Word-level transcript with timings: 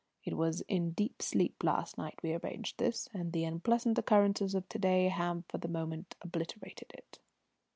"It 0.23 0.35
was 0.35 0.61
in 0.61 0.93
deep 0.93 1.21
sleep 1.21 1.63
last 1.63 1.95
night 1.95 2.23
we 2.23 2.33
arranged 2.33 2.79
this, 2.79 3.07
and 3.13 3.31
the 3.31 3.43
unpleasant 3.43 3.99
occurrences 3.99 4.55
of 4.55 4.67
to 4.69 4.79
day 4.79 5.09
have 5.09 5.43
for 5.47 5.59
the 5.59 5.67
moment 5.67 6.15
obliterated 6.23 6.89
it." 6.95 7.19